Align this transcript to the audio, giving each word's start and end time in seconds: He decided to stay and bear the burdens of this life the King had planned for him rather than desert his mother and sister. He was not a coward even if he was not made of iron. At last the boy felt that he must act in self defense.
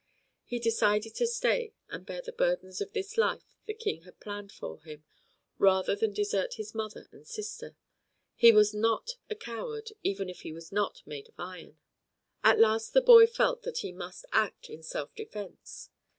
He 0.45 0.57
decided 0.57 1.13
to 1.17 1.27
stay 1.27 1.75
and 1.89 2.03
bear 2.07 2.23
the 2.23 2.31
burdens 2.31 2.81
of 2.81 2.91
this 2.91 3.19
life 3.19 3.55
the 3.67 3.73
King 3.75 4.01
had 4.01 4.19
planned 4.19 4.51
for 4.51 4.79
him 4.81 5.03
rather 5.59 5.95
than 5.95 6.11
desert 6.11 6.55
his 6.55 6.73
mother 6.73 7.07
and 7.11 7.27
sister. 7.27 7.75
He 8.33 8.51
was 8.51 8.73
not 8.73 9.11
a 9.29 9.35
coward 9.35 9.91
even 10.01 10.27
if 10.27 10.41
he 10.41 10.51
was 10.51 10.71
not 10.71 11.05
made 11.05 11.29
of 11.29 11.35
iron. 11.39 11.77
At 12.43 12.57
last 12.57 12.93
the 12.93 13.01
boy 13.01 13.27
felt 13.27 13.61
that 13.61 13.81
he 13.85 13.91
must 13.91 14.25
act 14.33 14.71
in 14.71 14.81
self 14.81 15.13
defense. 15.13 15.91